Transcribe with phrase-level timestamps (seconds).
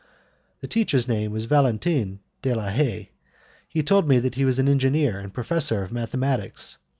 [0.61, 3.11] The teacher's name was Valentin de la Haye.
[3.67, 6.79] He told me that he was an engineer and professor of mathematics.